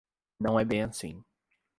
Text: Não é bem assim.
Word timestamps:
Não 0.39 0.59
é 0.59 0.65
bem 0.65 0.81
assim. 0.81 1.23